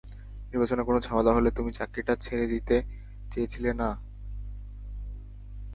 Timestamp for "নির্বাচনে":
0.49-0.83